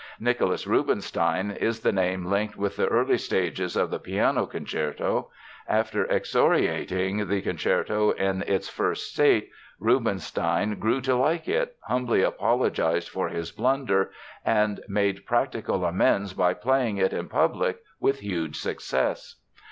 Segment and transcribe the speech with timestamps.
[0.19, 5.29] Nicholas Rubinstein is the name linked with the early stages of the piano concerto.
[5.67, 13.09] After excoriating the concerto in its first state, Rubinstein grew to like it, humbly apologized
[13.09, 14.09] for his blunder,
[14.43, 19.35] and made practical amends by playing it in public with huge success.